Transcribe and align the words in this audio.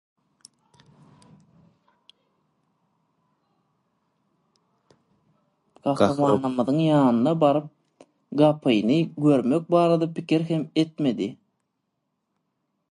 Gahrymanymyzyň 5.99 6.79
ýanyna 6.87 7.35
baryp 7.45 7.67
gapyny 8.43 8.97
görmek 9.27 9.63
barada 9.75 10.07
pikir 10.17 10.41
hem 10.51 10.63
etmedi. 10.85 11.29